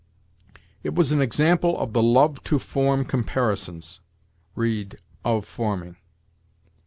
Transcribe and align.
"'It 0.81 0.95
was 0.95 1.11
an 1.11 1.21
example 1.21 1.77
of 1.77 1.93
the 1.93 2.01
love 2.01 2.43
to 2.43 2.57
form 2.57 3.05
comparisons': 3.05 3.99
read, 4.55 4.97
'of 5.23 5.45
forming.' 5.45 5.95